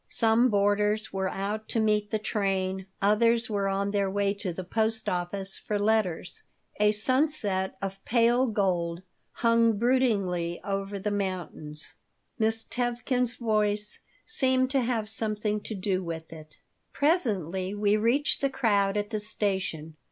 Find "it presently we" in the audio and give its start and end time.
16.33-17.95